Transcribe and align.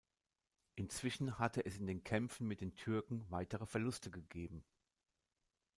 Inzwischen 0.73 1.37
hatte 1.37 1.63
es 1.63 1.77
in 1.77 1.85
den 1.85 2.03
Kämpfen 2.03 2.47
mit 2.47 2.59
den 2.61 2.73
Türken 2.75 3.29
weitere 3.29 3.67
Verluste 3.67 4.09
gegeben. 4.09 4.63